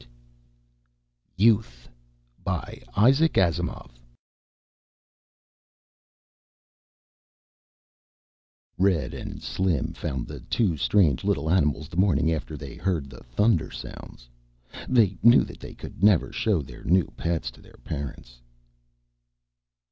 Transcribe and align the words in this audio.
net 0.01 0.07
YOUTH 1.37 1.87
by 2.43 2.81
ISAAC 2.97 3.33
ASIMOV 3.33 3.91
Red 8.79 9.13
and 9.13 9.43
Slim 9.43 9.93
found 9.93 10.25
the 10.25 10.39
two 10.39 10.75
strange 10.75 11.23
little 11.23 11.51
animals 11.51 11.87
the 11.87 11.97
morning 12.01 12.33
after 12.33 12.57
they 12.57 12.73
heard 12.77 13.11
the 13.11 13.23
thunder 13.25 13.69
sounds. 13.69 14.27
They 14.89 15.19
knew 15.21 15.43
that 15.43 15.59
they 15.59 15.75
could 15.75 16.01
never 16.03 16.31
show 16.33 16.63
their 16.63 16.83
new 16.83 17.05
pets 17.15 17.51
to 17.51 17.61
their 17.61 17.77
parents. 17.83 18.41